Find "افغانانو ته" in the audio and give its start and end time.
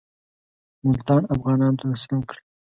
1.33-1.85